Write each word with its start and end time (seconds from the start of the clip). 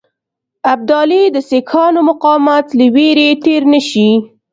ابدالي 0.73 1.23
د 1.35 1.37
سیکهانو 1.49 2.01
مقاومت 2.09 2.65
له 2.79 2.85
وېرې 2.95 3.29
تېر 3.43 3.61
نه 3.73 3.81
شي. 3.89 4.09